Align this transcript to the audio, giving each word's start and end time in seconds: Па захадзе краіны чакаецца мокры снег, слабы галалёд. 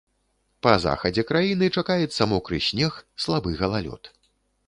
Па 0.67 0.71
захадзе 0.85 1.23
краіны 1.31 1.65
чакаецца 1.81 2.27
мокры 2.33 2.57
снег, 2.69 2.93
слабы 3.27 3.49
галалёд. 3.61 4.13